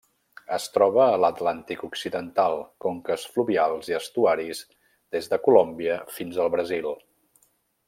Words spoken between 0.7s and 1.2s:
troba a